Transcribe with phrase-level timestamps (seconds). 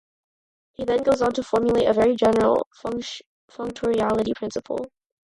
[0.71, 4.89] He then goes on to formulate a very general "Functoriality Principle".